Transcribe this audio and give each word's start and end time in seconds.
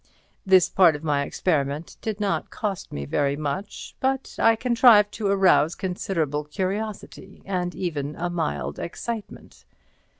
This 0.47 0.67
part 0.67 0.95
of 0.95 1.03
my 1.03 1.21
experiment 1.25 1.95
did 2.01 2.19
not 2.19 2.49
cost 2.49 2.91
me 2.91 3.05
very 3.05 3.35
much, 3.35 3.95
but 3.99 4.33
I 4.39 4.55
contrived 4.55 5.11
to 5.11 5.27
arouse 5.27 5.75
considerable 5.75 6.43
curiosity, 6.43 7.43
and 7.45 7.75
even 7.75 8.15
a 8.15 8.27
mild 8.27 8.79
excitement. 8.79 9.63